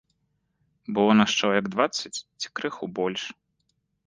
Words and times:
Было 0.97 1.11
нас 1.19 1.35
чалавек 1.39 1.65
дваццаць 1.75 2.13
ці 2.39 2.47
крыху 2.61 2.85
больш. 3.03 3.23